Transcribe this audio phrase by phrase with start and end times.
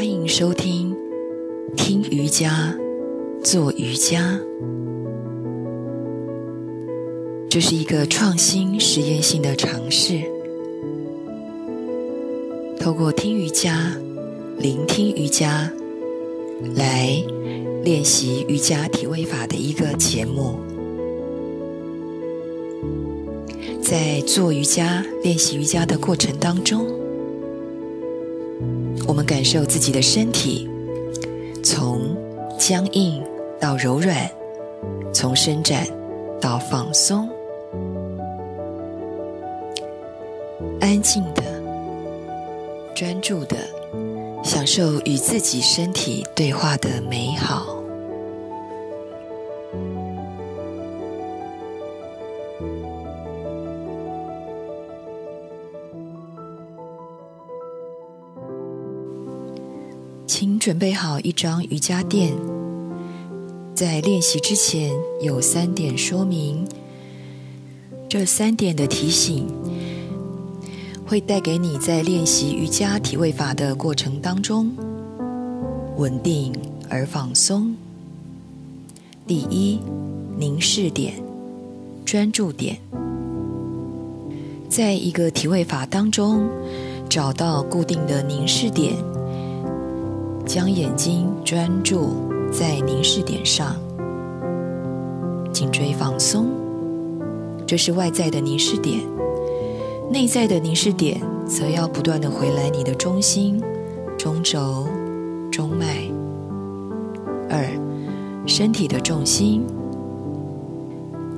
[0.00, 0.96] 欢迎收听
[1.76, 2.74] 听瑜伽，
[3.44, 4.40] 做瑜伽。
[7.50, 10.22] 这是一个创新实验性的尝试，
[12.80, 13.94] 透过听瑜伽、
[14.56, 15.70] 聆听瑜伽
[16.74, 17.22] 来
[17.84, 20.58] 练习瑜伽体位法的一个节目。
[23.82, 26.86] 在做瑜伽、练习瑜伽的过程当中，
[29.06, 30.68] 我们感受自己的身体
[31.62, 32.16] 从
[32.58, 33.22] 僵硬
[33.58, 34.30] 到柔软，
[35.12, 35.86] 从伸展
[36.40, 37.28] 到放松，
[40.80, 41.42] 安静的、
[42.94, 43.56] 专注的
[44.44, 47.79] 享受与自己身体对话的美好。
[60.70, 62.32] 准备好一张瑜伽垫。
[63.74, 66.64] 在练习之前，有三点说明。
[68.08, 69.48] 这三点的提醒，
[71.04, 74.70] 会带给你在练习瑜伽体位法的过程当中，
[75.96, 76.52] 稳定
[76.88, 77.74] 而放松。
[79.26, 79.80] 第一，
[80.38, 81.14] 凝视点，
[82.04, 82.78] 专注点，
[84.68, 86.48] 在一个体位法当中，
[87.08, 88.94] 找到固定的凝视点。
[90.52, 93.76] 将眼睛专注在凝视点上，
[95.52, 96.48] 颈椎放松。
[97.64, 98.98] 这是外在的凝视点，
[100.10, 103.62] 内在的凝视点则要不断的回来你的中心、
[104.18, 104.88] 中轴、
[105.52, 106.10] 中脉。
[107.48, 107.64] 二，
[108.44, 109.64] 身体的重心。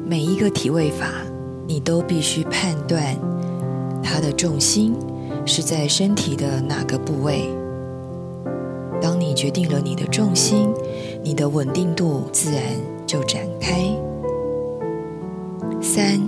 [0.07, 1.07] 每一个体位法，
[1.67, 3.15] 你都必须判断
[4.03, 4.95] 它的重心
[5.45, 7.51] 是在身体的哪个部位。
[9.33, 10.69] 你决定了你的重心，
[11.23, 12.63] 你的稳定度自然
[13.07, 13.83] 就展开。
[15.81, 16.21] 三，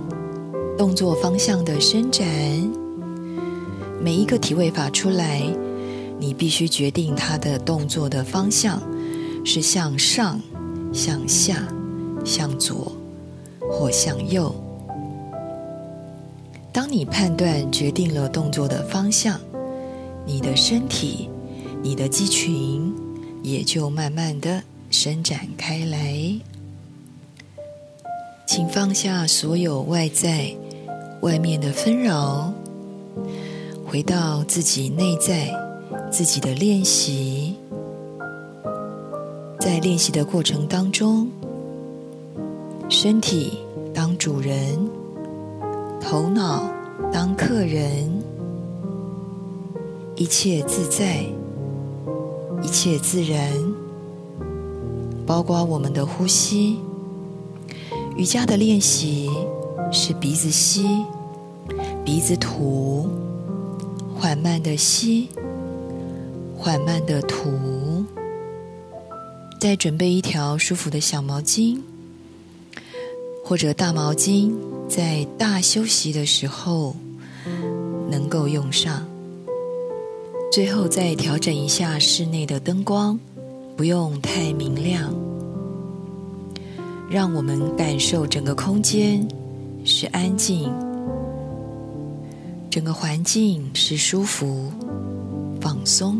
[0.78, 2.26] 动作方向的伸展。
[4.00, 5.42] 每一个体位法出来，
[6.18, 8.80] 你必须决定它的动作的方向
[9.44, 10.40] 是向上、
[10.90, 11.62] 向下、
[12.24, 12.90] 向左
[13.70, 14.54] 或向右。
[16.72, 19.38] 当你判断决定了动作的方向，
[20.24, 21.28] 你的身体。
[21.86, 22.83] 你的肌群
[23.44, 26.40] 也就慢慢的伸展开来，
[28.46, 30.50] 请放下所有外在、
[31.20, 32.50] 外面的纷扰，
[33.86, 35.54] 回到自己内在、
[36.10, 37.54] 自己的练习。
[39.60, 41.28] 在练习的过程当中，
[42.88, 43.58] 身体
[43.92, 44.88] 当主人，
[46.00, 46.66] 头脑
[47.12, 48.10] 当客人，
[50.16, 51.26] 一切自在。
[52.64, 53.52] 一切自然，
[55.26, 56.78] 包括我们的呼吸。
[58.16, 59.30] 瑜伽的练习
[59.92, 60.86] 是鼻子吸，
[62.04, 63.08] 鼻子吐，
[64.16, 65.28] 缓慢的吸，
[66.56, 67.50] 缓慢的吐。
[69.60, 71.78] 再准备一条舒服的小毛巾
[73.44, 74.52] 或者大毛巾，
[74.88, 76.96] 在大休息的时候
[78.10, 79.06] 能够用上。
[80.54, 83.18] 最后再调整一下室内的灯光，
[83.76, 85.12] 不用太明亮，
[87.10, 89.26] 让我们感受整个空间
[89.84, 90.72] 是安静，
[92.70, 94.70] 整个环境是舒服、
[95.60, 96.18] 放松。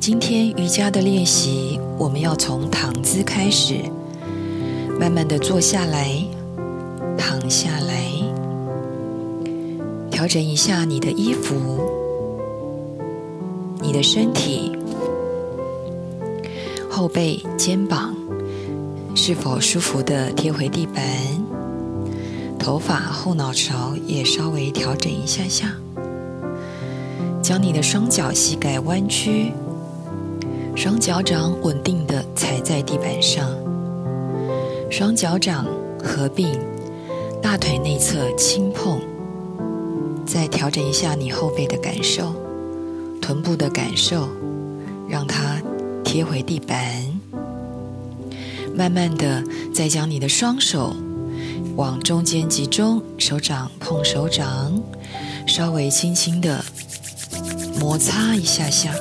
[0.00, 3.74] 今天瑜伽的练习，我们要从躺姿开始，
[4.98, 6.27] 慢慢的坐下来。
[7.48, 8.12] 下来，
[10.10, 11.54] 调整一下你的衣服，
[13.80, 14.76] 你的身体，
[16.90, 18.14] 后背、肩膀
[19.14, 21.04] 是否舒服的贴回地板？
[22.58, 25.74] 头发、后脑勺也稍微调整一下下。
[27.40, 29.52] 将你的双脚膝盖弯曲，
[30.76, 33.48] 双脚掌稳定的踩在地板上，
[34.90, 35.64] 双脚掌
[36.02, 36.58] 合并。
[37.50, 39.00] 大腿内侧轻碰，
[40.26, 42.34] 再调整一下你后背的感受，
[43.22, 44.28] 臀部的感受，
[45.08, 45.56] 让它
[46.04, 46.78] 贴回地板。
[48.76, 49.42] 慢慢的，
[49.72, 50.94] 再将你的双手
[51.74, 54.78] 往中间集中，手掌碰手掌，
[55.46, 56.62] 稍微轻轻的
[57.80, 58.92] 摩擦一下下。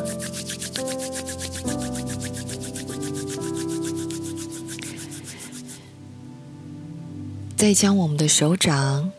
[7.58, 9.12] 再将我们的手掌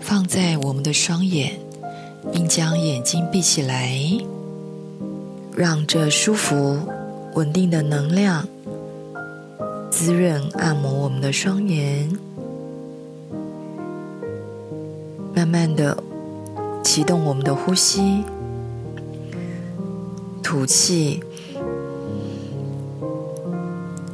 [0.00, 1.60] 放在我们的双眼，
[2.32, 4.00] 并将眼睛闭起来，
[5.54, 6.80] 让这舒服、
[7.34, 8.48] 稳定的能量
[9.90, 12.10] 滋润、按摩我们的双眼，
[15.34, 16.02] 慢慢的
[16.82, 18.24] 启动我们的呼吸，
[20.42, 21.22] 吐气。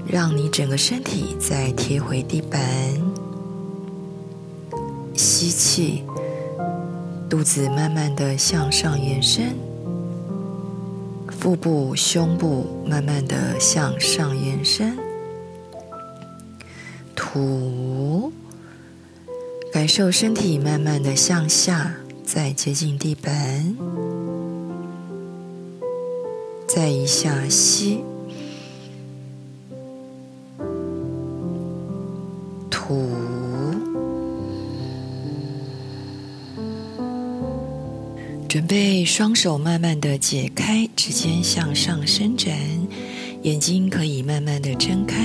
[0.07, 2.61] 让你整个身体再贴回地板，
[5.17, 6.05] 吸气，
[7.29, 9.55] 肚子慢慢的向上延伸，
[11.29, 14.97] 腹部、胸部慢慢的向上延伸，
[17.15, 18.33] 吐，
[19.73, 21.95] 感受身体慢慢的向下，
[22.25, 23.77] 再接近地板，
[26.67, 28.01] 再一下吸。
[32.71, 33.09] 吐，
[38.55, 42.57] 准备双手慢慢的解开，指尖向上伸展，
[43.43, 45.17] 眼睛可以慢慢的睁开，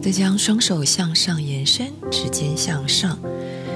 [0.00, 3.18] 再将双手向上延伸，指尖向上，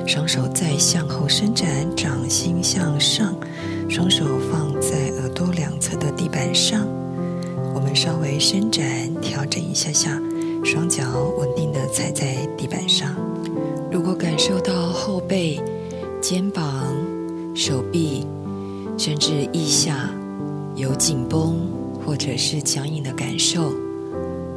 [0.07, 3.35] 双手再向后伸展，掌心向上，
[3.89, 6.87] 双手放在耳朵两侧的地板上，
[7.75, 8.87] 我们稍微伸展，
[9.21, 10.17] 调整一下下。
[10.65, 11.03] 双脚
[11.41, 13.17] 稳定的踩在地板上。
[13.91, 15.61] 如果感受到后背、
[16.23, 16.95] 肩膀、
[17.53, 18.25] 手臂，
[19.01, 20.11] 甚至腋下
[20.77, 21.67] 有紧绷
[22.05, 23.71] 或者是僵硬的感受，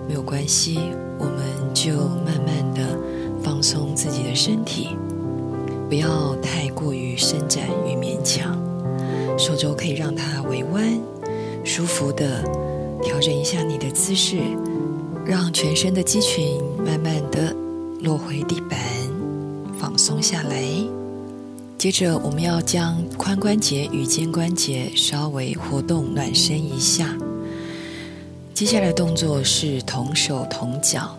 [0.05, 0.77] 没有关系，
[1.17, 1.93] 我们就
[2.25, 2.99] 慢慢的
[3.41, 4.89] 放松自己的身体，
[5.87, 8.59] 不要太过于伸展与勉强。
[9.37, 10.83] 手肘可以让它微弯，
[11.63, 12.43] 舒服的
[13.01, 14.39] 调整一下你的姿势。
[15.25, 17.55] 让全身的肌群慢慢的
[18.01, 18.77] 落回地板，
[19.79, 20.61] 放松下来。
[21.83, 27.13] 接着，我们要将髋关节与肩关节稍微活动暖身一下。
[28.53, 31.13] 接下来动作是同手同脚，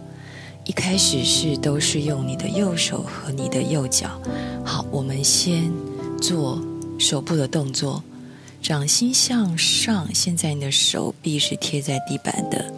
[0.64, 4.18] 一开始是都是用你的右手和你的右脚。
[4.64, 5.70] 好，我们先
[6.18, 6.58] 做
[6.98, 8.02] 手部的动作，
[8.62, 12.72] 掌心向上，现在你的手臂是贴在地板的。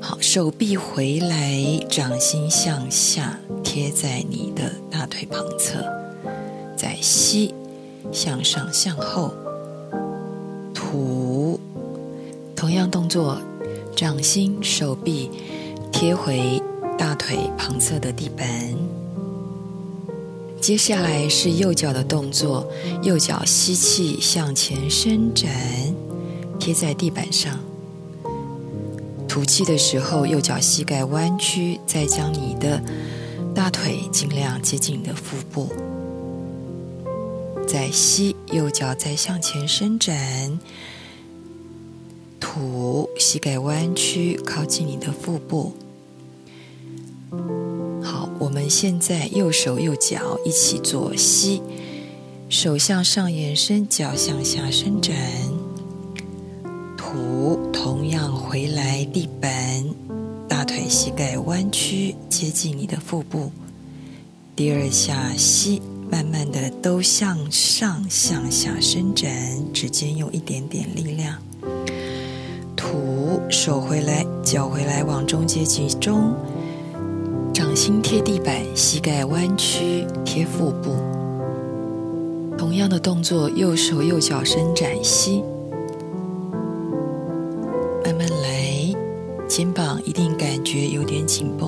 [0.00, 5.84] 好，手臂回来，掌心向下贴在你的大腿旁侧，
[6.82, 7.54] 再吸，
[8.10, 9.32] 向上向后，
[10.74, 11.60] 吐，
[12.56, 13.38] 同样动作，
[13.94, 15.30] 掌心、手臂
[15.92, 16.60] 贴回
[16.98, 18.74] 大腿旁侧的地板。
[20.60, 22.68] 接下来是右脚的动作，
[23.00, 25.48] 右脚吸气向前伸展，
[26.58, 27.60] 贴在地板上。
[29.28, 32.82] 吐气的时候，右脚膝盖弯曲，再将你的
[33.54, 35.68] 大腿尽量接近你的腹部。
[37.72, 40.60] 再吸，右脚再向前伸展。
[42.38, 45.72] 吐，膝盖弯曲，靠近你的腹部。
[48.02, 51.62] 好，我们现在右手右脚一起做吸，
[52.50, 55.16] 手向上延伸，脚向下伸展。
[56.98, 59.82] 吐同样回来，地板，
[60.46, 63.50] 大腿、膝盖弯曲，接近你的腹部。
[64.54, 65.80] 第二下吸，
[66.12, 69.32] 慢慢的都向上、向下伸展，
[69.72, 71.38] 指尖用一点点力量。
[72.76, 76.34] 吐，手回来，脚回来，往中间集中，
[77.54, 80.90] 掌心贴地板，膝盖弯曲贴腹部。
[82.58, 85.42] 同样的动作，右手右脚伸展，吸。
[89.48, 91.61] 肩膀一定感觉有点紧绷，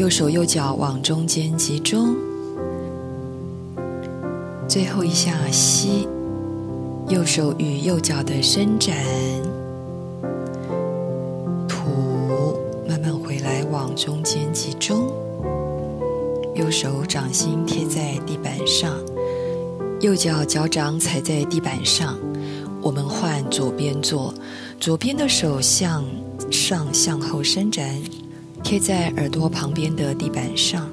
[0.00, 2.16] 右手右脚往中间集中，
[4.66, 6.08] 最后一下吸，
[7.10, 8.96] 右手与右脚的伸展，
[11.68, 12.56] 吐，
[12.88, 15.12] 慢慢回来往中间集中，
[16.54, 18.94] 右手掌心贴在地板上，
[20.00, 22.16] 右脚脚掌踩在地板上。
[22.80, 24.32] 我们换左边做，
[24.80, 26.02] 左边的手向
[26.50, 27.94] 上向后伸展，
[28.62, 30.88] 贴在耳朵旁边的地板上，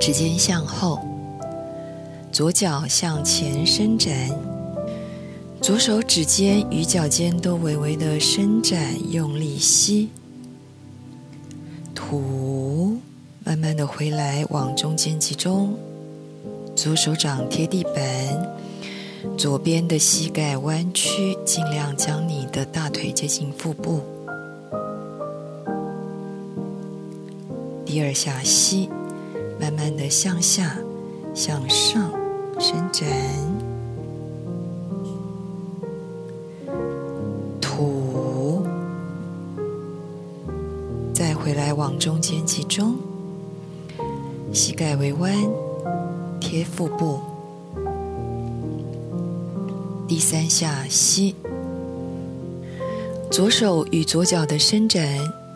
[0.00, 0.98] 指尖向后，
[2.32, 4.30] 左脚向前伸展，
[5.60, 10.08] 左手指尖与脚尖都微微的伸展，用力吸，
[11.94, 12.96] 吐，
[13.44, 15.74] 慢慢的回来，往中间集中，
[16.74, 17.92] 左手掌贴地板。
[19.38, 24.00] 左边的膝盖弯曲，尽量将你的大腿接近腹部。
[27.92, 28.88] 第二下吸，
[29.60, 30.78] 慢慢的向下、
[31.34, 32.10] 向上
[32.58, 33.06] 伸展。
[37.60, 38.64] 吐，
[41.12, 42.94] 再回来往中间集中，
[44.54, 45.36] 膝盖微弯，
[46.40, 47.20] 贴腹部。
[50.08, 51.34] 第三下吸，
[53.30, 55.06] 左手与左脚的伸展，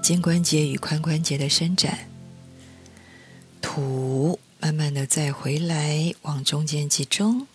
[0.03, 1.97] 肩关节与髋关节的伸展。
[3.77, 7.47] 吐，慢慢的再回来，往中间集中。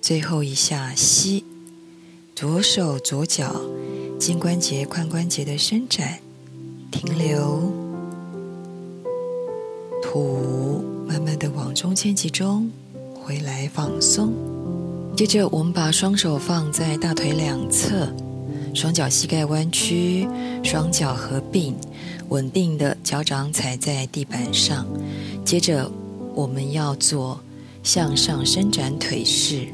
[0.00, 1.44] 最后一下吸，
[2.34, 3.60] 左手左脚
[4.18, 6.20] 肩关节髋关节的伸展，
[6.90, 7.70] 停留。
[10.02, 12.70] 吐，慢慢的往中间集中，
[13.14, 14.32] 回来放松。
[15.14, 18.10] 接着，我们把双手放在大腿两侧，
[18.74, 20.26] 双脚膝盖弯曲，
[20.64, 21.76] 双脚合并，
[22.28, 24.86] 稳定的脚掌踩在地板上。
[25.44, 25.90] 接着，
[26.34, 27.40] 我们要做
[27.82, 29.68] 向上伸展腿式。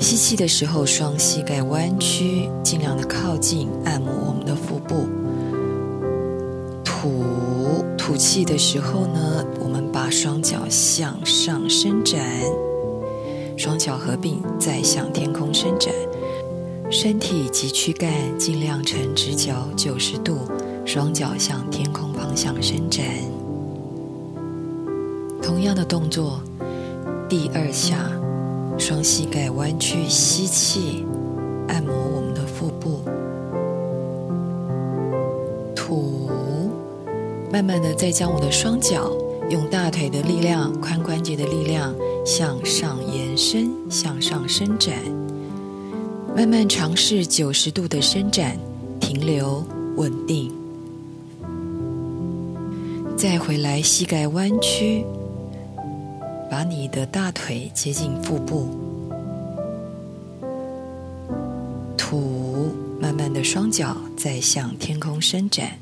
[0.00, 5.08] 吸气的时候，双膝盖弯曲，尽量的靠近，按摩我们的腹部。
[6.84, 12.24] 吐吐气的时候呢，我们把双脚向上伸展。
[13.56, 15.92] 双脚合并，再向天空伸展，
[16.90, 20.38] 身体及躯干尽量呈直角九十度，
[20.86, 23.04] 双脚向天空方向伸展。
[25.42, 26.40] 同样的动作，
[27.28, 28.10] 第二下，
[28.78, 31.04] 双膝盖弯曲，吸气，
[31.68, 33.00] 按摩我们的腹部，
[35.76, 36.30] 吐，
[37.52, 39.12] 慢慢的再将我的双脚
[39.50, 41.94] 用大腿的力量、髋关节的力量。
[42.24, 44.92] 向上延伸，向上伸展，
[46.38, 48.56] 慢慢尝试九十度的伸展，
[49.00, 49.64] 停留，
[49.96, 50.52] 稳定。
[53.16, 55.04] 再回来，膝盖弯曲，
[56.48, 58.68] 把你的大腿接近腹部，
[61.96, 65.72] 吐，慢慢的双脚再向天空伸展。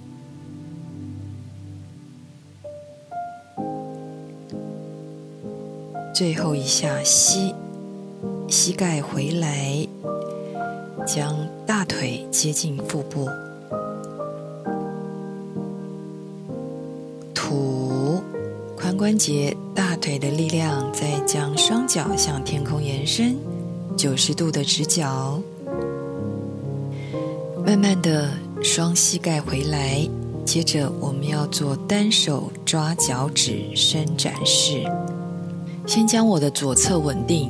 [6.14, 7.54] 最后一下吸，
[8.48, 9.86] 膝盖回来，
[11.06, 13.28] 将大腿接近腹部，
[17.32, 18.20] 吐，
[18.76, 23.36] 髋关节、大腿的力量，再将双脚向天空延伸，
[23.96, 25.40] 九十度的直角，
[27.64, 28.28] 慢慢的
[28.60, 30.08] 双膝盖回来，
[30.44, 34.82] 接着我们要做单手抓脚趾伸展式。
[35.86, 37.48] 先将我的左侧稳定，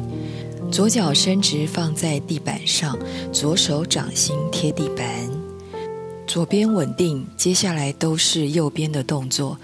[0.77, 2.99] 左脚伸直放在地板上，
[3.33, 5.07] 左手掌心贴地板，
[6.27, 7.27] 左边稳定。
[7.35, 9.57] 接下来都是右边的动作，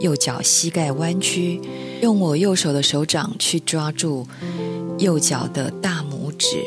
[0.00, 1.60] 右脚膝盖弯曲，
[2.00, 4.24] 用我右手的手掌去抓住
[4.98, 6.62] 右脚的大拇指，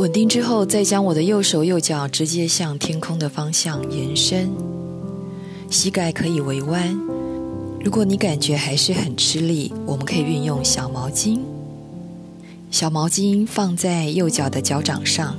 [0.00, 4.50] 稳定之后，再将我的右手右脚直接向天空的方向延伸，
[5.70, 6.98] 膝盖可以微弯。
[7.84, 11.38] 如果你感觉还是很吃力，我们可以运用小毛巾。
[12.74, 15.36] 小毛巾放在右脚的脚掌上，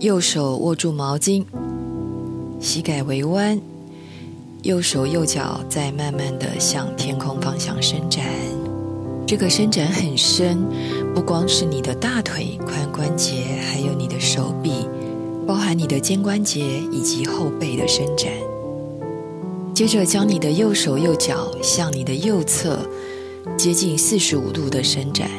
[0.00, 1.44] 右手握住毛巾，
[2.58, 3.60] 膝盖微弯，
[4.62, 8.24] 右手右脚再慢慢的向天空方向伸展。
[9.24, 10.58] 这个伸展很深，
[11.14, 14.88] 不光是你的大腿、髋关节，还有你的手臂，
[15.46, 18.32] 包含你的肩关节以及后背的伸展。
[19.72, 22.80] 接着，将你的右手右脚向你的右侧
[23.56, 25.30] 接近四十五度的伸展，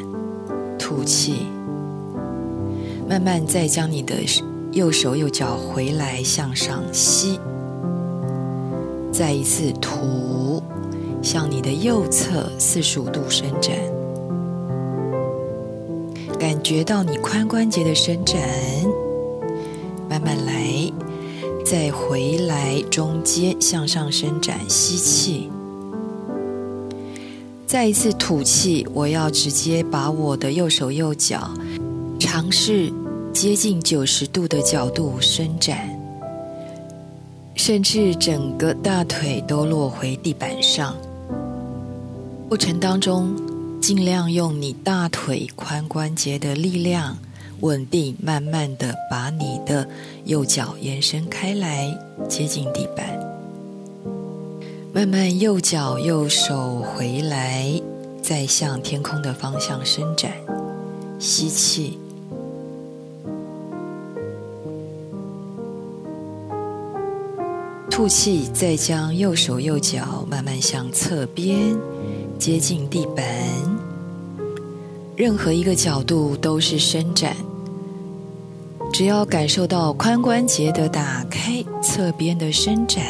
[0.84, 1.46] 吐气。
[3.08, 4.16] 慢慢再将你的
[4.72, 7.40] 右手右脚回来向上吸，
[9.10, 10.62] 再一次吐，
[11.22, 13.74] 向你的右侧四十五度伸展，
[16.38, 18.38] 感觉到你髋关节的伸展，
[20.06, 20.52] 慢慢来。
[21.64, 25.50] 再回来，中间向上伸展，吸气。
[27.74, 31.50] 再一次吐气，我要直接把我的右手右脚
[32.20, 32.92] 尝试
[33.32, 35.90] 接近九十度的角度伸展，
[37.56, 40.94] 甚至整个大腿都落回地板上。
[42.48, 43.34] 过程当中，
[43.82, 47.18] 尽量用你大腿髋关节的力量。
[47.58, 49.88] 稳定，慢慢的把你的
[50.26, 51.92] 右脚延伸开来，
[52.28, 53.33] 接近地板。
[54.94, 57.68] 慢慢右脚右手回来，
[58.22, 60.30] 再向天空的方向伸展。
[61.18, 61.98] 吸气，
[67.90, 71.76] 吐气，再将右手右脚慢慢向侧边
[72.38, 73.26] 接近地板，
[75.16, 77.34] 任何一个角度都是伸展。
[78.92, 83.02] 只要感受到髋关节的打开，侧边的伸展，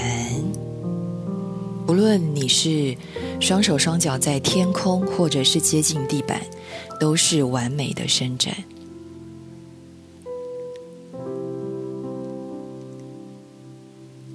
[1.86, 2.96] 不论你是
[3.40, 6.40] 双手双脚在天空，或者是接近地板，
[6.98, 8.54] 都是完美的伸展。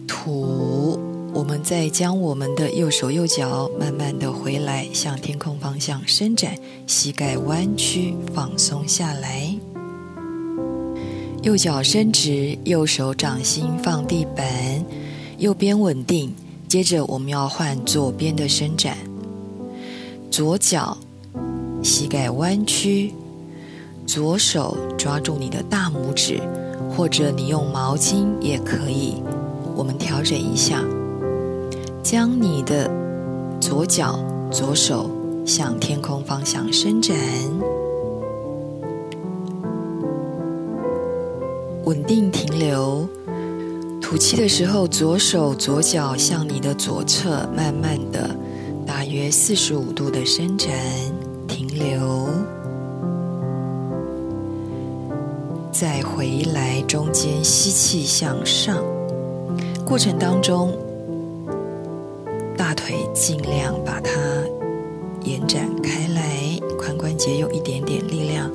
[0.08, 1.00] 吐，
[1.34, 9.56] 我们再将我们的右手右脚慢慢的回来，向天空方向伸展，膝盖弯曲，放松下来。
[11.42, 14.86] 右脚伸直，右手掌心放地板，
[15.40, 16.32] 右边稳定。
[16.70, 18.96] 接着我们要换左边的伸展，
[20.30, 20.96] 左脚
[21.82, 23.12] 膝盖弯曲，
[24.06, 26.40] 左手抓住你的大拇指，
[26.96, 29.16] 或者你用毛巾也可以。
[29.76, 30.84] 我们调整一下，
[32.04, 32.88] 将你的
[33.60, 34.20] 左脚、
[34.52, 35.10] 左手
[35.48, 37.18] 向天空方向伸展。
[41.86, 43.10] 稳定停留，
[44.10, 48.28] 吐气的时候，左手左脚向你的左侧慢慢的，
[48.84, 50.72] 大约四十五度的伸展，
[51.48, 52.28] 停留，
[55.72, 58.84] 再回来，中间吸气向上，
[59.86, 60.74] 过程当中，
[62.58, 64.12] 大腿尽量把它
[65.22, 68.50] 延展开来，髋关节有一点点力量。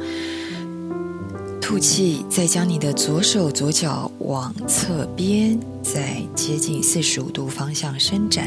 [1.66, 8.46] 吐气，再将你的左手左脚往侧边，再接近四十五度方向伸展。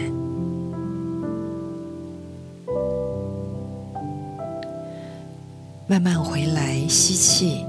[5.88, 7.66] 慢慢回来，吸气，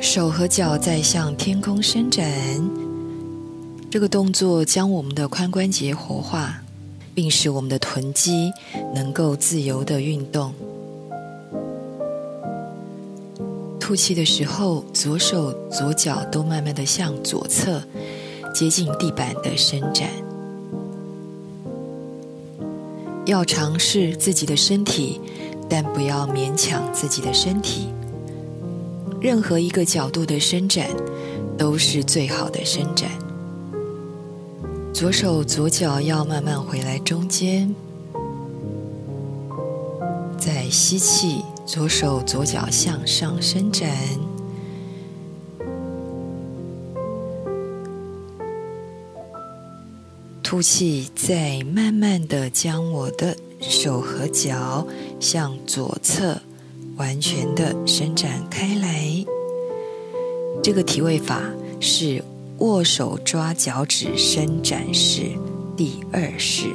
[0.00, 2.28] 手和脚再向天空伸展。
[3.88, 6.60] 这个动作将我们的髋关节活化，
[7.14, 8.50] 并使我们的臀肌
[8.92, 10.52] 能够自由的运动。
[13.86, 17.82] 吐气的时候，左手左脚都慢慢的向左侧
[18.54, 20.08] 接近地板的伸展。
[23.26, 25.20] 要尝试自己的身体，
[25.68, 27.88] 但不要勉强自己的身体。
[29.20, 30.88] 任何一个角度的伸展
[31.58, 33.10] 都是最好的伸展。
[34.94, 37.74] 左手左脚要慢慢回来中间，
[40.44, 41.42] 再吸气。
[41.66, 43.90] 左手左脚向上伸展，
[50.42, 54.86] 吐气，再慢慢的将我的手和脚
[55.18, 56.38] 向左侧
[56.98, 59.24] 完全的伸展开来。
[60.62, 61.40] 这个体位法
[61.80, 62.22] 是
[62.58, 65.22] 握手抓脚趾伸展式
[65.74, 66.66] 第二式，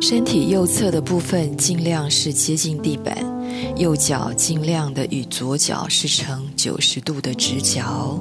[0.00, 3.16] 身体右侧的部分尽量是接近地板。
[3.76, 8.18] 右脚尽量的与左脚是成九十度的直角。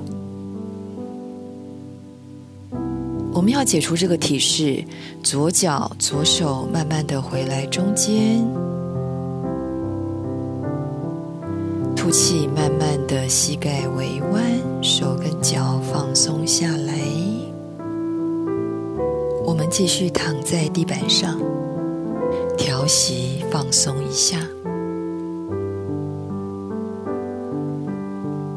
[3.31, 4.83] 我们要解除这个体式，
[5.23, 8.45] 左脚左手慢慢的回来中间，
[11.95, 14.43] 吐气，慢慢的膝盖微弯，
[14.83, 16.93] 手跟脚放松下来。
[19.45, 21.39] 我们继续躺在地板上，
[22.59, 24.37] 调息放松一下。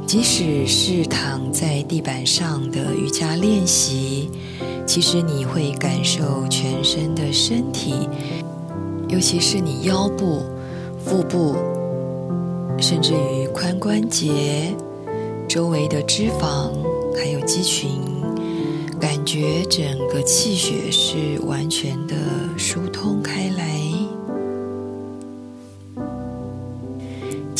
[0.06, 4.28] 即使是躺在地板上的瑜伽练习，
[4.86, 8.08] 其实你会感受全身的身体，
[9.08, 10.42] 尤其是你腰部、
[11.02, 11.54] 腹部，
[12.78, 14.74] 甚至于髋关节
[15.48, 16.72] 周围的脂肪
[17.16, 17.88] 还有肌群，
[19.00, 22.14] 感觉整个气血是完全的
[22.58, 23.48] 疏通开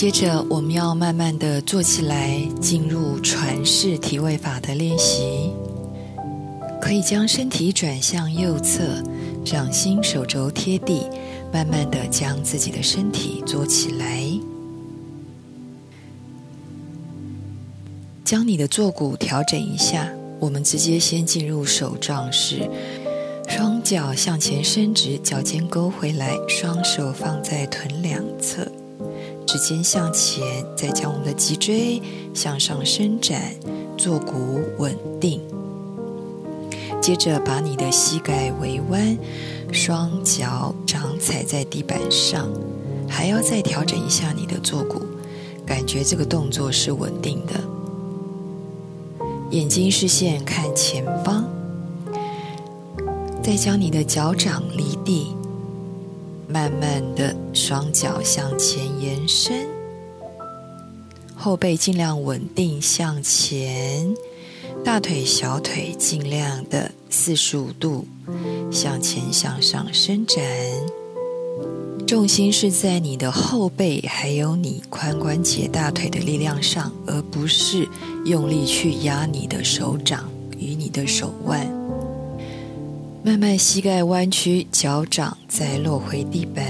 [0.03, 5.53] 接着，我们要慢慢的坐起来，进入传式体位法的练习。
[6.81, 8.83] 可以将身体转向右侧，
[9.45, 11.07] 掌心手肘贴地，
[11.53, 14.25] 慢慢的将自己的身体坐起来。
[18.25, 20.11] 将你的坐骨调整一下，
[20.41, 22.69] 我们直接先进入手杖式，
[23.47, 28.67] 双脚向前伸直，脚尖勾回来，双手放在臀两侧。
[29.53, 32.01] 指尖向前，再将我们的脊椎
[32.33, 33.55] 向上伸展，
[33.99, 35.43] 坐骨稳定。
[37.03, 39.15] 接着把你的膝盖微弯，
[39.71, 42.49] 双脚掌踩在地板上，
[43.07, 45.03] 还要再调整一下你的坐骨，
[45.67, 47.53] 感觉这个动作是稳定的。
[49.51, 51.45] 眼睛视线看前方，
[53.43, 55.37] 再将你的脚掌离地，
[56.53, 59.67] 慢慢的双脚向前延伸，
[61.35, 64.15] 后背尽量稳定向前，
[64.85, 68.07] 大腿、小腿尽量的四十五度
[68.71, 70.45] 向前向上伸展，
[72.07, 77.89] 重心是在你的后背还有你髋关节、大腿的力量上，而不是
[78.27, 81.82] 用力去压你的手掌与你的手腕。
[83.25, 86.65] 慢慢膝盖弯曲，脚掌再落回地板，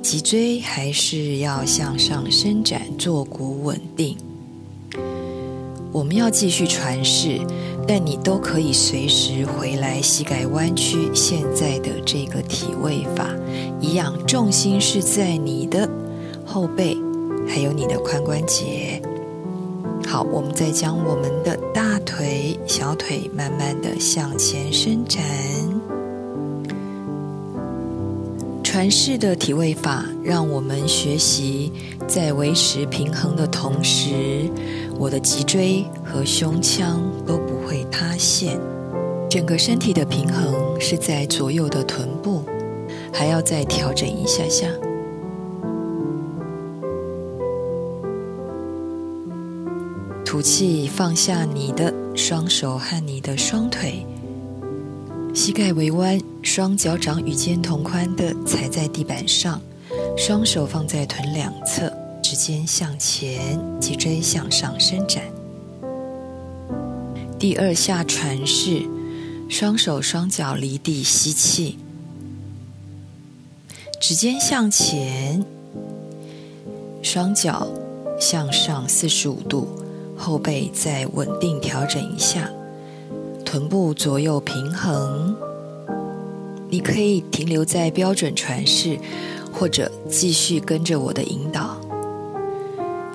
[0.00, 4.16] 脊椎还是要向上伸展，坐骨稳定。
[5.90, 7.40] 我们要继续传世，
[7.88, 11.10] 但你都可以随时回来，膝盖弯曲。
[11.12, 13.28] 现在的这个体位法
[13.80, 15.90] 一样，重心是在你的
[16.46, 16.96] 后背，
[17.48, 19.02] 还有你的髋关节。
[20.10, 25.22] 好，我们再将我们的大腿、小腿慢慢的向前伸展。
[28.64, 31.70] 传世的体位法，让我们学习
[32.06, 34.48] 在维持平衡的同时，
[34.98, 38.58] 我的脊椎和胸腔都不会塌陷。
[39.28, 42.42] 整个身体的平衡是在左右的臀部，
[43.12, 44.68] 还要再调整一下下。
[50.38, 54.06] 吐气，放下你的双手和你的双腿，
[55.34, 59.60] 膝盖微弯，双脚掌与肩同宽的踩在地板上，
[60.16, 65.24] 双手放在臀两侧，指尖向前，脊椎向上伸展。
[67.36, 68.88] 第二下传式，
[69.48, 71.76] 双手双脚离地吸气，
[74.00, 75.44] 指尖向前，
[77.02, 77.66] 双脚
[78.20, 79.66] 向上四十五度。
[80.18, 82.50] 后背再稳定调整一下，
[83.44, 85.34] 臀部左右平衡。
[86.68, 88.98] 你可以停留在标准传式，
[89.52, 91.76] 或者继续跟着我的引导。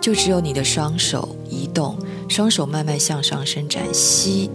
[0.02, 1.96] 就只有你的双手移动，
[2.28, 4.50] 双手慢慢向上伸展，吸，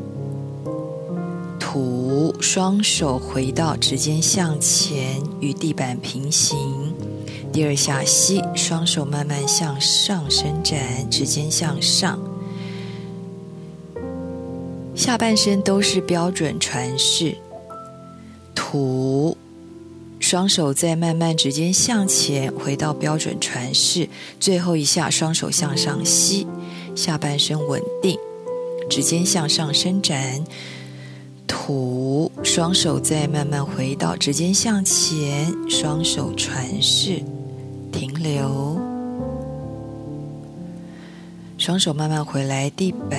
[1.58, 6.58] 吐，双手回到指尖向前，与地板平行。
[7.50, 12.18] 第二下吸，双手慢慢向上伸展，指尖向上。
[14.98, 17.36] 下半身都是标准传式，
[18.52, 19.38] 吐，
[20.18, 24.08] 双手再慢慢指尖向前回到标准传式，
[24.40, 26.48] 最后一下双手向上吸，
[26.96, 28.18] 下半身稳定，
[28.90, 30.44] 指尖向上伸展，
[31.46, 37.22] 吐，双手再慢慢回到指尖向前，双手传式，
[37.92, 38.76] 停留。
[41.56, 43.18] 双手慢慢回来地板，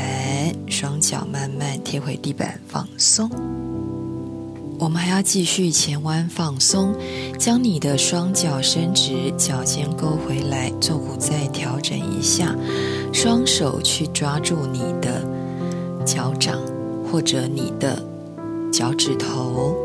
[0.69, 3.29] 双脚慢慢贴回地板，放松。
[4.77, 6.95] 我们还要继续前弯放松，
[7.37, 12.55] 将你的双脚伸直，脚尖勾回来，坐骨再调整一下，
[13.11, 15.27] 双手去抓住你的
[16.05, 16.61] 脚掌
[17.11, 18.01] 或者你的
[18.71, 19.75] 脚趾头。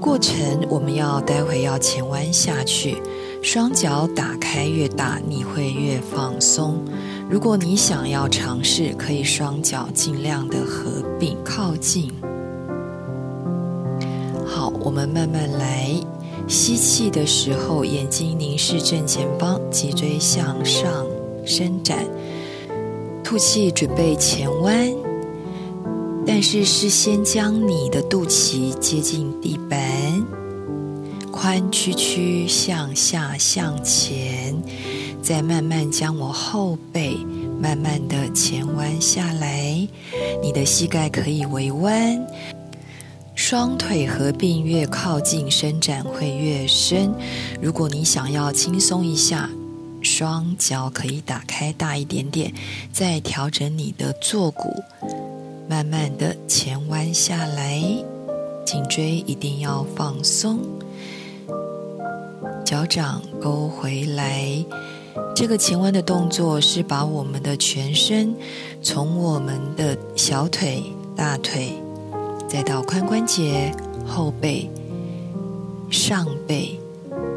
[0.00, 0.36] 过程
[0.68, 3.02] 我们要待会要前弯下去。
[3.46, 6.84] 双脚打开越大，你会越放松。
[7.30, 12.10] 如果你想要尝试，可以双脚尽量的合并靠近。
[14.44, 15.88] 好，我们慢慢来。
[16.48, 21.06] 吸气的时候，眼睛凝视正前方，脊椎向上
[21.44, 22.04] 伸展。
[23.22, 24.92] 吐气，准备前弯，
[26.26, 29.78] 但是是先将你的肚脐接近地板。
[31.36, 34.56] 髋屈曲向下向前，
[35.22, 37.18] 再慢慢将我后背
[37.60, 39.86] 慢慢的前弯下来。
[40.42, 42.26] 你的膝盖可以微弯，
[43.34, 47.12] 双腿合并越靠近伸展会越深。
[47.60, 49.50] 如果你想要轻松一下，
[50.02, 52.52] 双脚可以打开大一点点，
[52.92, 54.82] 再调整你的坐骨，
[55.68, 57.82] 慢慢的前弯下来，
[58.64, 60.60] 颈椎一定要放松。
[62.66, 64.44] 脚掌勾回来，
[65.36, 68.34] 这个前弯的动作是把我们的全身
[68.82, 70.82] 从我们的小腿、
[71.14, 71.72] 大腿，
[72.48, 73.72] 再到髋关节、
[74.04, 74.68] 后背、
[75.92, 76.76] 上背，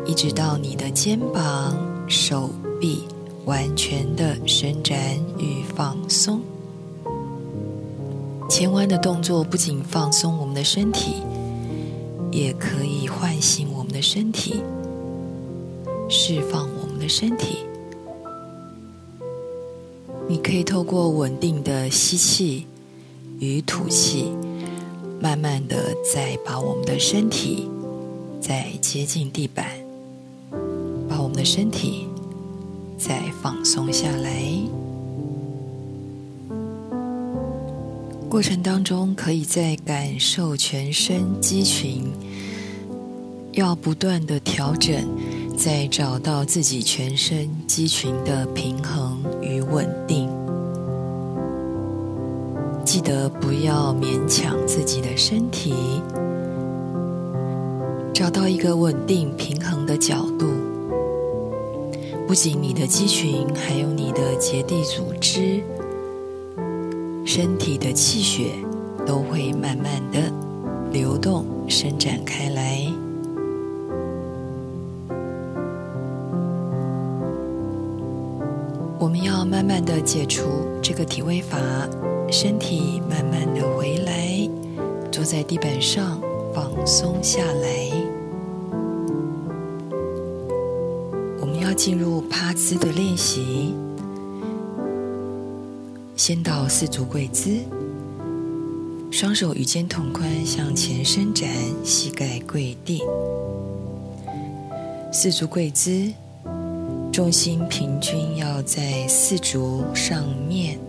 [0.03, 2.49] 一直到你的肩膀、手
[2.81, 3.03] 臂，
[3.45, 4.97] 完全的伸展
[5.37, 6.41] 与放松。
[8.49, 11.17] 前弯的动作不仅放松我们的身体，
[12.31, 14.63] 也可以唤醒我们的身体。
[16.11, 17.59] 释放我们的身体，
[20.27, 22.65] 你可以透过稳定的吸气
[23.39, 24.25] 与吐气，
[25.21, 27.69] 慢慢的再把我们的身体
[28.41, 29.67] 再接近地板，
[31.07, 32.07] 把我们的身体
[32.97, 34.43] 再放松下来。
[38.27, 42.11] 过程当中，可以在感受全身肌群，
[43.51, 45.07] 要不断的调整，
[45.59, 50.29] 再找到自己全身肌群的平衡与稳定。
[52.85, 55.73] 记得不要勉强自己的身体，
[58.13, 60.47] 找到一个稳定平衡的角度。
[62.25, 65.61] 不仅你的肌群，还有你的结缔组织。
[67.25, 68.51] 身体的气血
[69.05, 70.31] 都会慢慢的
[70.93, 72.88] 流动、伸展开来。
[78.99, 80.43] 我们要慢慢的解除
[80.81, 81.57] 这个体位法，
[82.29, 84.49] 身体慢慢的回来，
[85.09, 86.21] 坐在地板上
[86.53, 87.89] 放松下来。
[91.39, 93.73] 我们要进入趴姿的练习。
[96.17, 97.51] 先到四足跪姿，
[99.09, 101.49] 双手与肩同宽向前伸展，
[101.85, 103.01] 膝盖跪地。
[105.13, 106.11] 四足跪姿，
[107.11, 110.79] 重心平均要在四足上面，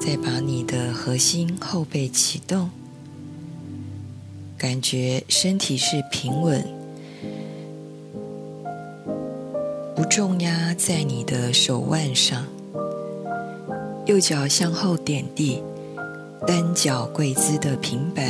[0.00, 2.70] 再把你的核心后背启动，
[4.56, 6.64] 感觉身体是平稳，
[9.96, 12.46] 不重压在你的手腕上。
[14.06, 15.62] 右脚向后点地，
[16.46, 18.24] 单脚跪姿的平板。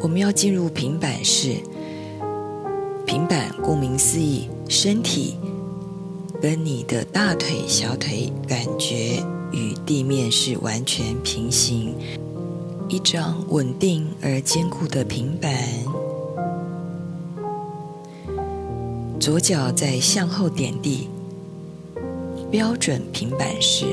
[0.00, 1.56] 我们要进入平板式。
[3.10, 5.34] 平板顾名思义，身体
[6.40, 9.20] 跟你的大腿、小腿感觉
[9.50, 11.92] 与地面是完全平行，
[12.88, 15.52] 一张稳定而坚固的平板。
[19.18, 21.08] 左脚在向后点地。
[22.48, 23.86] 标准平板式，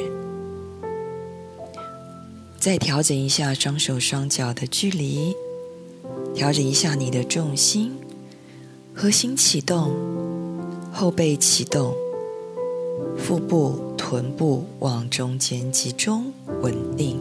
[2.60, 5.36] 再调整一下双手双脚的距离，
[6.36, 7.97] 调整一下你的重心，
[9.00, 9.94] 核心启动，
[10.92, 11.94] 后背启动，
[13.16, 16.34] 腹部、臀部往中间集中，
[16.64, 17.20] 稳定。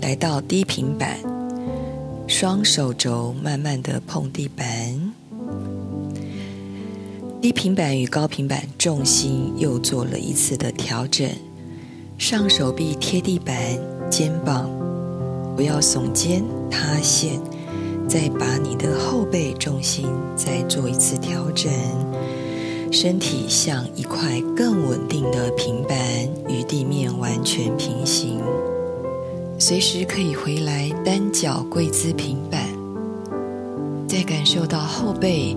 [0.00, 1.18] 来到低平板，
[2.28, 5.12] 双手肘慢慢的碰地板。
[7.42, 11.28] 低平板与高平板重心又做了一次的调整，
[12.16, 13.56] 上手臂贴地板，
[14.08, 14.70] 肩膀
[15.56, 17.40] 不要耸肩塌陷，
[18.08, 21.72] 再把你的后背重心再做一次调整，
[22.90, 25.98] 身体像一块更稳定的平板，
[26.48, 28.40] 与地面完全平行，
[29.58, 32.68] 随时可以回来单脚跪姿平板，
[34.08, 35.56] 再感受到后背。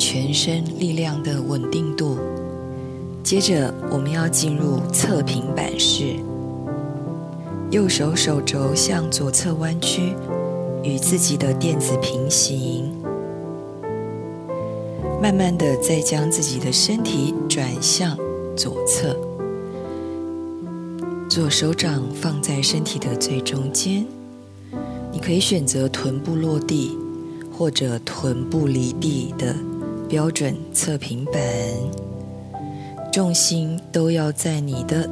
[0.00, 2.16] 全身力量的稳定度。
[3.24, 6.14] 接着，我们要进入侧平板式，
[7.70, 10.14] 右手手肘向左侧弯曲，
[10.82, 12.90] 与自己的垫子平行。
[15.20, 18.16] 慢慢的，再将自己的身体转向
[18.56, 19.14] 左侧，
[21.28, 24.06] 左手掌放在身体的最中间。
[25.12, 26.96] 你可以选择臀部落地，
[27.52, 29.54] 或者臀部离地的。
[30.08, 31.34] 标准侧平板，
[33.12, 35.06] 重心都要在你的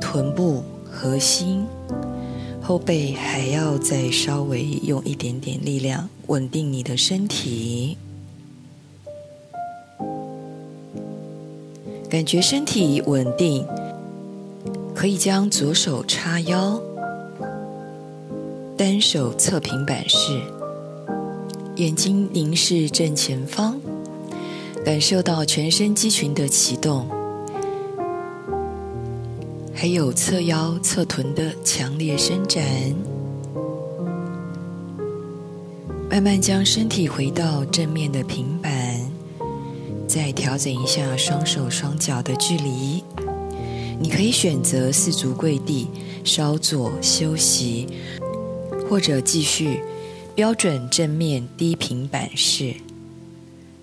[0.00, 1.66] 臀部核心，
[2.60, 7.96] 后背还要再稍微用一点点力量稳定你的身体，
[12.08, 13.66] 感觉身体稳定，
[14.94, 16.80] 可以将左手叉腰，
[18.76, 20.40] 单手侧平板式。
[21.76, 23.80] 眼睛凝视正前方，
[24.84, 27.08] 感受到全身肌群的启动，
[29.82, 32.64] 还有侧腰、侧臀的强烈伸展。
[36.08, 39.00] 慢慢将身体回到正面的平板，
[40.06, 43.02] 再调整一下双手双脚的距离。
[43.98, 45.88] 你可以选择四足跪地，
[46.22, 47.88] 稍作休息，
[48.88, 49.80] 或者继续。
[50.36, 52.74] 标准正面低平板式，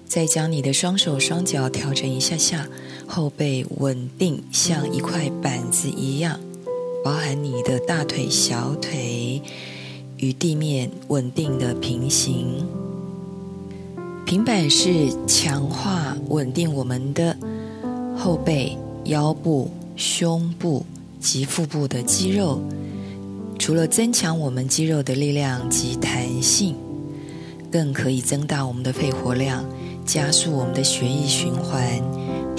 [0.07, 2.69] 再将你的双手双脚调整一下下，
[3.11, 6.39] 后背稳定，像一块板子一样，
[7.03, 9.41] 包含你的大腿、小腿
[10.17, 12.63] 与地面稳定的平行。
[14.27, 17.35] 平板是强化稳定我们的
[18.15, 20.85] 后背、腰部、胸部
[21.19, 22.61] 及腹部的肌肉，
[23.57, 26.75] 除了增强我们肌肉的力量及弹性，
[27.71, 29.65] 更可以增大我们的肺活量，
[30.05, 31.99] 加速我们的血液循环，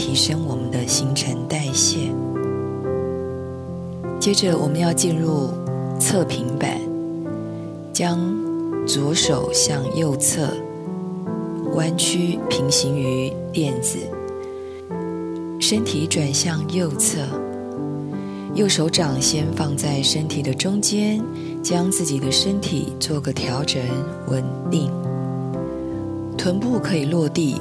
[0.00, 2.10] 提升我们的新陈代谢。
[4.18, 5.50] 接着，我们要进入
[6.00, 6.80] 侧平板，
[7.92, 8.18] 将
[8.86, 10.48] 左手向右侧
[11.74, 13.98] 弯曲，平行于垫子，
[15.60, 17.18] 身体转向右侧，
[18.54, 21.22] 右手掌先放在身体的中间，
[21.62, 23.82] 将自己的身体做个调整
[24.28, 24.90] 稳定，
[26.38, 27.60] 臀部可以落地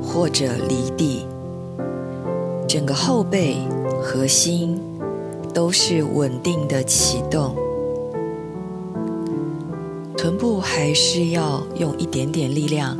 [0.00, 1.26] 或者离地，
[2.70, 3.56] 整个后背
[4.00, 4.80] 核心。
[5.52, 7.56] 都是稳定的启动，
[10.16, 12.96] 臀部还是要用一点点力量，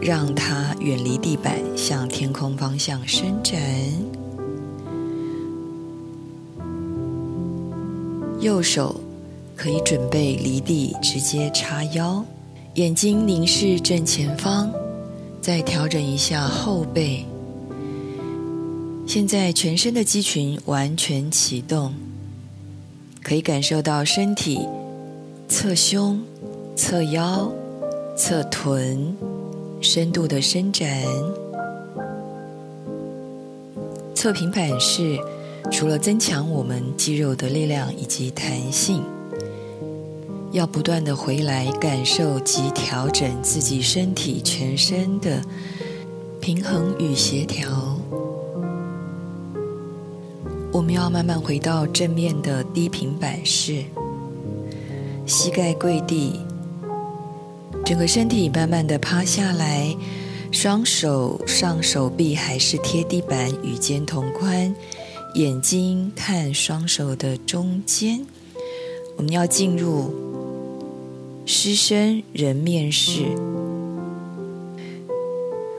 [0.00, 3.56] 让它远离地板，向天空方向伸展。
[8.40, 9.00] 右手
[9.54, 12.24] 可以准备离地，直接叉腰，
[12.74, 14.68] 眼睛凝视正前方，
[15.40, 17.24] 再调整一下后背。
[19.06, 21.94] 现在全身的肌群完全启动，
[23.22, 24.58] 可以感受到身体
[25.48, 26.20] 侧胸、
[26.74, 27.52] 侧腰、
[28.16, 29.14] 侧臀
[29.80, 30.88] 深度的伸展。
[34.14, 35.18] 侧平板式
[35.70, 39.02] 除了增强我们肌肉的力量以及弹性，
[40.50, 45.40] 要不断的回来感受及调整自己身体全身的
[46.40, 47.93] 平衡与协调。
[50.74, 53.84] 我们要慢慢回到正面的低平板式，
[55.24, 56.40] 膝盖跪地，
[57.84, 59.94] 整个身体慢慢的趴下来，
[60.50, 64.74] 双手上手臂还是贴地板，与肩同宽，
[65.36, 68.26] 眼睛看双手的中间。
[69.16, 70.12] 我们要进入
[71.46, 73.26] 狮身人面式。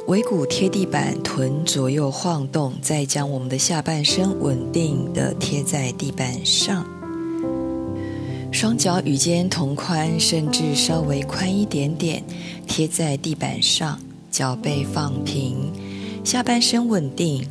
[0.07, 6.85] 尾骨贴地板，臀左右晃动，再将我们的下半身稳定的贴在地板上。
[8.51, 12.23] 双脚与肩同宽，甚至稍微宽一点点，
[12.67, 15.73] 贴在地板上，脚背放平，
[16.23, 17.43] 下半身稳定，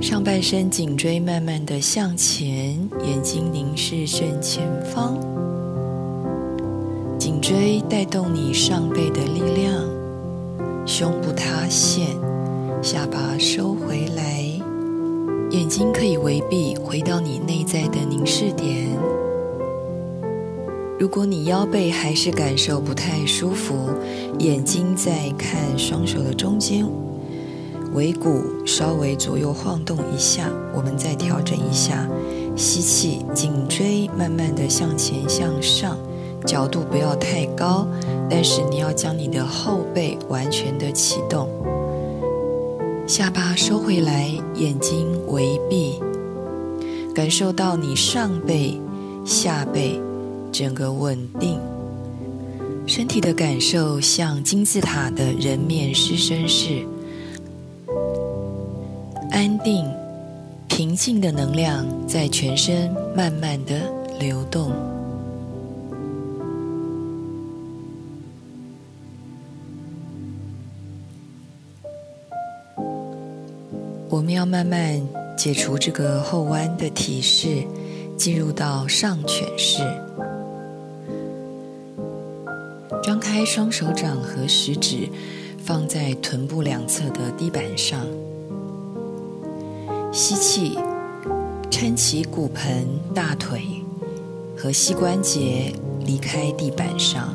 [0.00, 5.16] 上半身颈椎慢慢的向前，眼睛凝视正前方，
[7.16, 9.97] 颈椎带动你上背的力量。
[10.88, 12.16] 胸部塌陷，
[12.80, 14.42] 下巴收回来，
[15.50, 18.88] 眼睛可以微闭，回到你内在的凝视点。
[20.98, 23.90] 如果你腰背还是感受不太舒服，
[24.38, 26.86] 眼睛在看双手的中间，
[27.92, 32.08] 尾骨稍微左右晃动一下，我们再调整一下，
[32.56, 35.98] 吸气，颈椎慢慢的向前向上。
[36.48, 37.86] 角度不要太高，
[38.30, 41.46] 但是你要将你的后背完全的启动，
[43.06, 46.00] 下巴收回来，眼睛微闭，
[47.14, 48.80] 感受到你上背、
[49.26, 50.00] 下背
[50.50, 51.60] 整个稳定，
[52.86, 56.82] 身体的感受像金字塔的人面狮身式，
[59.30, 59.86] 安定、
[60.66, 63.82] 平静的能量在全身慢慢的
[64.18, 64.72] 流动。
[74.18, 75.00] 我们要慢慢
[75.36, 77.62] 解除这个后弯的体式，
[78.16, 79.80] 进入到上犬式。
[83.00, 85.08] 张开双手掌和食指，
[85.56, 88.04] 放在臀部两侧的地板上。
[90.12, 90.76] 吸气，
[91.70, 93.62] 撑起骨盆、大腿
[94.56, 95.72] 和膝关节
[96.04, 97.32] 离开地板上，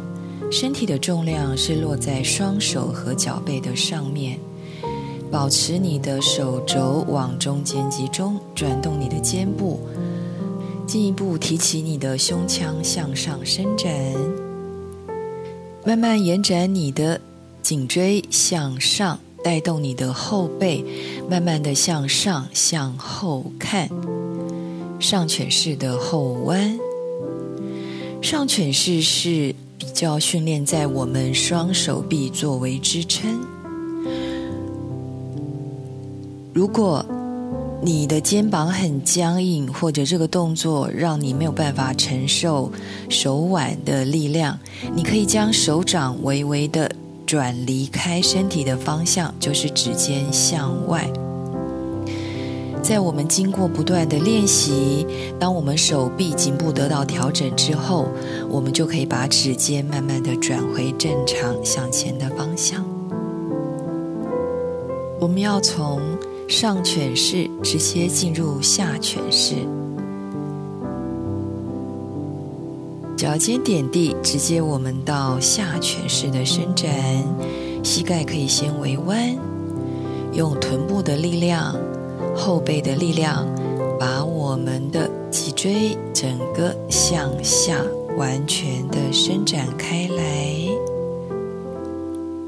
[0.51, 4.37] 身体的重量是落在双手和脚背的上面。
[5.33, 9.79] 保持你的手肘往中间集中，转动你的肩部，
[10.85, 13.91] 进一步提起你的胸腔向上伸展，
[15.83, 17.19] 慢慢延展你的
[17.63, 20.85] 颈椎向上，带动你的后背，
[21.27, 23.89] 慢慢的向上向后看，
[24.99, 26.77] 上犬式的后弯。
[28.21, 33.41] 上犬式是比较训练在我们双手臂作为支撑。
[36.53, 37.03] 如果
[37.81, 42.71] 你的肩膀很僵硬，或者这个动作让你没有办法承受
[43.09, 44.59] 手腕的力量，
[44.95, 46.91] 你可以将手掌微微的
[47.25, 51.11] 转离开身体的方向，就是指尖向外。
[52.83, 55.07] 在我们经过不断的练习，
[55.39, 58.09] 当我们手臂、颈部得到调整之后，
[58.47, 62.85] 我们就可以把指尖慢慢的转回正常向前的方向。
[65.19, 66.01] 我们要从
[66.47, 69.55] 上犬式直接进入下犬式，
[73.17, 76.91] 脚尖点地，直接我们到下犬式的伸展，
[77.83, 79.35] 膝盖可以先微弯，
[80.33, 81.75] 用臀部的力量。
[82.35, 83.45] 后背的力量，
[83.99, 87.77] 把我们的脊椎整个向下
[88.17, 90.62] 完全的伸展开来。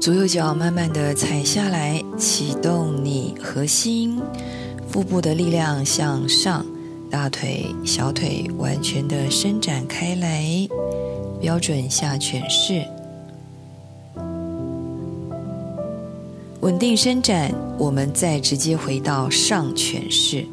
[0.06, 4.22] 左右脚慢慢的踩下来，启动你核心、
[4.88, 6.64] 腹部的力量向上，
[7.10, 10.46] 大腿、小腿完全的伸展开来，
[11.40, 12.86] 标准下犬式。
[16.60, 20.46] 稳定伸展，我们再直接回到上犬式。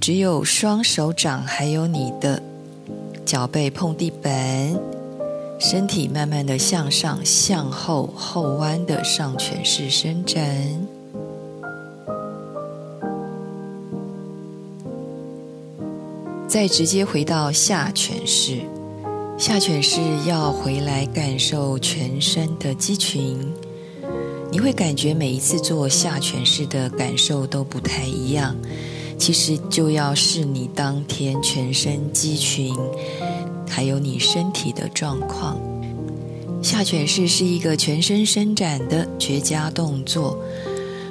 [0.00, 2.42] 只有双手掌还有你的
[3.26, 4.74] 脚背碰地板，
[5.60, 10.42] 身体慢慢的向上、向后后弯的上犬式伸展。
[16.48, 18.62] 再直接回到下犬式。
[19.36, 23.38] 下犬式要回来感受全身的肌群，
[24.50, 28.56] 你会感觉每一次做下犬式的感受都不太一样。
[29.18, 32.74] 其实就要是你当天全身肌群，
[33.70, 35.56] 还有你身体的状况。
[36.62, 40.36] 下犬式是一个全身伸展的绝佳动作，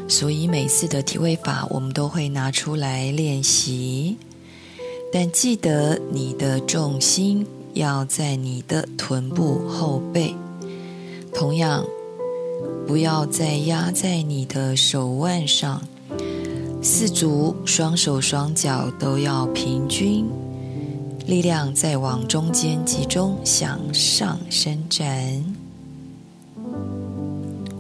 [0.07, 4.17] 所以每次的体位法我们都会拿出来练习。
[5.11, 7.47] 但记得你的重心。
[7.75, 10.33] 要在你的臀部后背，
[11.31, 11.85] 同样
[12.87, 15.79] 不要再压在你的手腕上。
[16.81, 20.25] 四足双手双脚都要平均，
[21.29, 25.05] 力量再往中间集中向上伸展。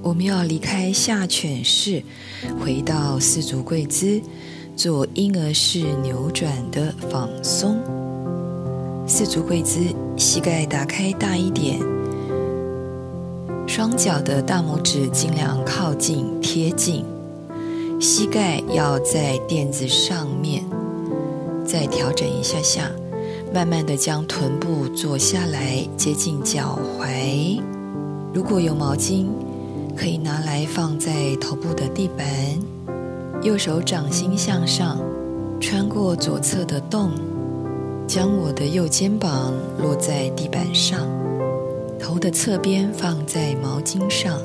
[0.03, 2.03] 我们要离开下犬式，
[2.63, 4.21] 回到四足跪姿，
[4.75, 7.79] 做婴儿式扭转的放松。
[9.07, 9.79] 四足跪姿，
[10.15, 11.79] 膝盖打开大一点，
[13.65, 17.03] 双脚的大拇指尽量靠近贴近，
[17.99, 20.63] 膝盖要在垫子上面，
[21.65, 22.91] 再调整一下下，
[23.51, 27.59] 慢慢的将臀部坐下来，接近脚踝。
[28.31, 29.25] 如果有毛巾，
[29.97, 32.27] 可以拿来放在头部的地板，
[33.41, 34.99] 右手掌心向上，
[35.59, 37.11] 穿过左侧的洞。
[38.05, 41.07] 将我的右肩膀落在地板上，
[41.99, 44.39] 头的侧边放在毛巾上，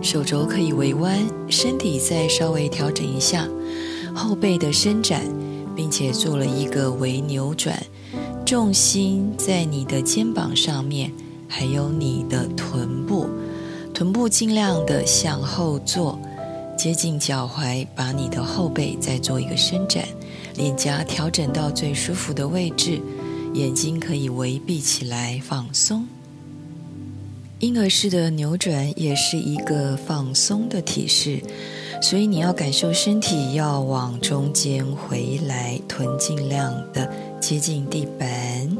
[0.00, 1.18] 手肘可以微弯，
[1.48, 3.48] 身体再稍微调整一下，
[4.14, 5.22] 后背的伸展，
[5.78, 7.80] 并且做了一个微扭转，
[8.44, 11.12] 重心在你的肩膀上面，
[11.46, 13.28] 还有你的臀部，
[13.94, 16.18] 臀部尽量的向后坐，
[16.76, 20.04] 接近脚踝，把你的后背再做一个伸展。
[20.56, 23.00] 脸颊调整到最舒服的位置，
[23.54, 26.04] 眼睛可以微闭起来放松。
[27.60, 31.40] 婴儿式的扭转也是一个放松的体式，
[32.00, 38.76] 所以你要感受身体要往中间回来，臀尽量的接近地板，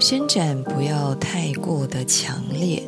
[0.00, 2.82] 伸展不要太过的强烈，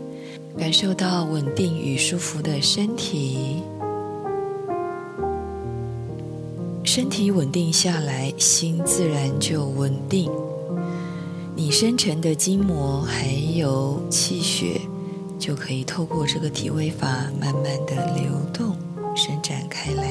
[0.59, 3.63] 感受到稳定与舒服的身体。
[6.85, 10.31] 身体稳定下来，心自然就稳定。
[11.55, 14.81] 你深沉的筋膜还有气血，
[15.39, 18.77] 就可以透过这个体位法慢慢的流动、
[19.15, 20.05] 伸展开来。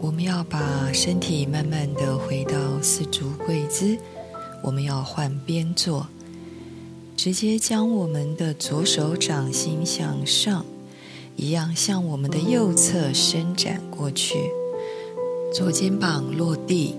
[0.00, 3.98] 我们要把身体慢慢的回到四足跪姿，
[4.62, 6.06] 我们要换边坐，
[7.16, 10.64] 直接将我们的左手掌心向上。
[11.38, 14.38] 一样向我们的右侧伸展过去，
[15.52, 16.94] 左肩膀落地，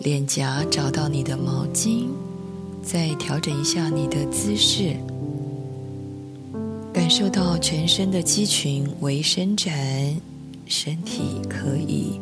[0.00, 2.08] 脸颊找到你的毛巾，
[2.82, 4.96] 再调整一下你的姿势，
[6.94, 9.74] 感受到全身的肌群为伸展，
[10.64, 12.20] 身体可以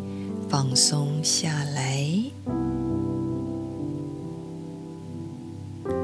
[0.49, 2.01] 放松下来。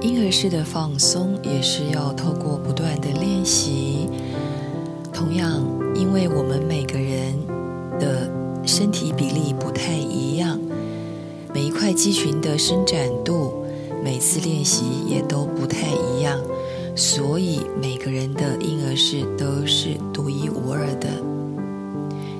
[0.03, 4.07] 婴儿式的放松也是要透过不断的练习。
[5.15, 5.65] 同样，
[5.95, 7.35] 因为我们每个人
[7.99, 8.31] 的
[8.67, 10.61] 身体比例不太一样，
[11.55, 13.65] 每一块肌群的伸展度，
[14.05, 16.39] 每次练习也都不太一样，
[16.99, 21.09] 所以每个人的婴儿室都是独一无二的。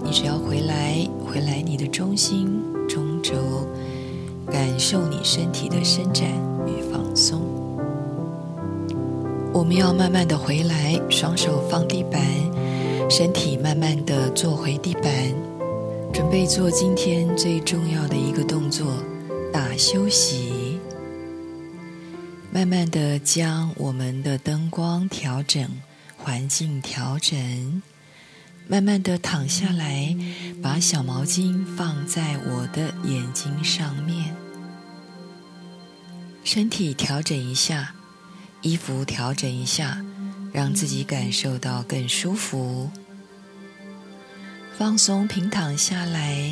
[0.03, 3.35] 你只要回来，回来你的中心中轴，
[4.51, 6.27] 感受你身体的伸展
[6.67, 7.41] 与放松。
[9.53, 12.21] 我们要慢慢的回来，双手放地板，
[13.09, 15.05] 身体慢慢的坐回地板，
[16.13, 18.89] 准备做今天最重要的一个动作——
[19.55, 20.58] 大休息。
[22.51, 25.71] 慢慢的将我们的灯光调整，
[26.17, 27.83] 环境调整。
[28.67, 30.17] 慢慢的躺下来，
[30.63, 34.35] 把小毛巾放在我的眼睛上面。
[36.43, 37.95] 身体调整一下，
[38.63, 40.03] 衣服调整一下，
[40.53, 42.91] 让自己感受到更舒服。
[44.77, 46.51] 放松，平躺下来，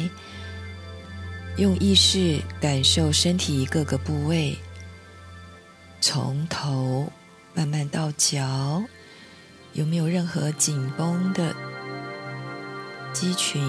[1.56, 4.58] 用意识感受身体各个部位。
[6.00, 7.12] 从头
[7.54, 8.82] 慢慢到脚，
[9.72, 11.54] 有没有任何紧绷的
[13.12, 13.60] 肌群？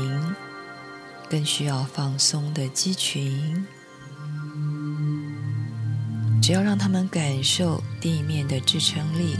[1.29, 3.65] 更需要放松的肌群。
[6.41, 9.35] 只要让他们感受地面的支撑力，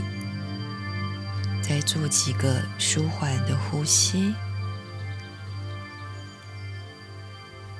[1.62, 4.34] 再做几个舒缓的呼吸，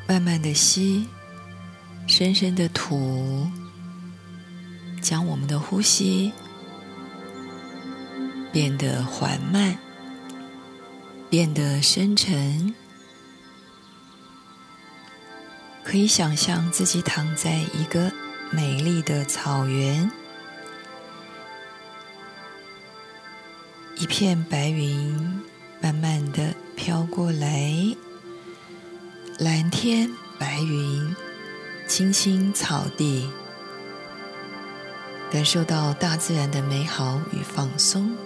[0.07, 1.07] 慢慢的吸，
[2.07, 3.47] 深深的吐。
[5.01, 6.33] 将我们的呼吸
[8.53, 9.79] 变得缓慢，
[11.29, 12.75] 变得深沉。
[15.85, 18.13] 可以想象自己躺在一个
[18.51, 20.11] 美丽的草原，
[23.97, 25.43] 一片白云
[25.81, 27.73] 慢慢的飘过来，
[29.39, 31.17] 蓝天白云，
[31.87, 33.31] 青青草地。
[35.31, 38.16] 感受到大自然的美好与放松。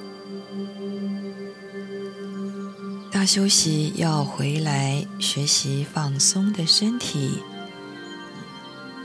[3.11, 7.43] 大休息要回来学习放松的身体，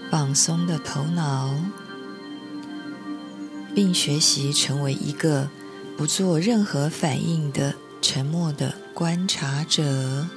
[0.10, 1.54] 放松的头脑，
[3.76, 5.50] 并学习成为一个
[5.98, 10.28] 不做任何反应的沉默的观察者。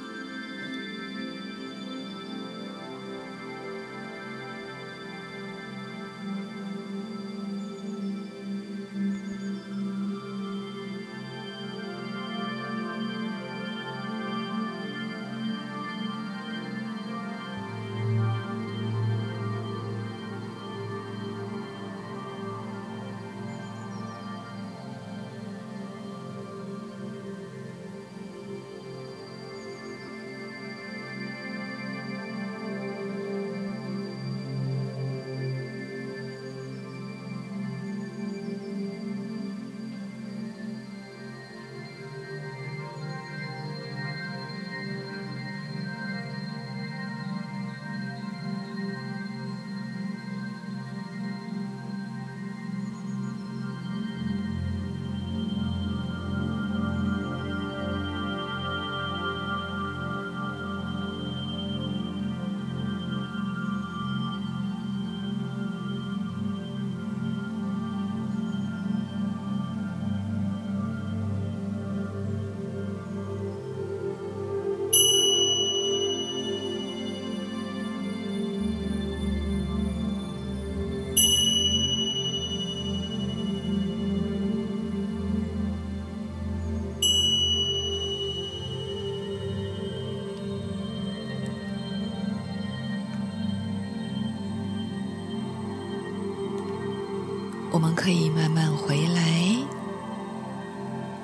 [97.81, 99.57] 我们可以慢慢回来，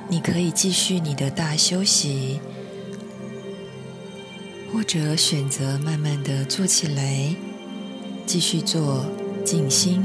[0.10, 2.40] 你可以继续你的大休息，
[4.74, 7.36] 或者选择慢慢的坐起来，
[8.26, 9.06] 继续做
[9.46, 10.04] 静心、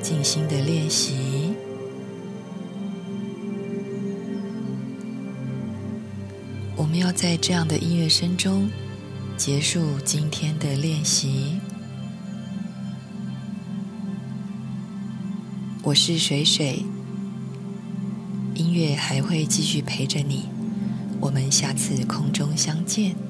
[0.00, 1.52] 静心的练习。
[6.74, 8.70] 我们要在这样的音乐声中
[9.36, 11.60] 结束今天的练习。
[15.82, 16.84] 我是水水，
[18.54, 20.44] 音乐还会继续陪着你，
[21.18, 23.29] 我们下次空中相见。